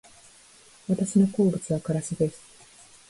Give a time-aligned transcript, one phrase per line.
[0.89, 2.41] 私の好物はからしです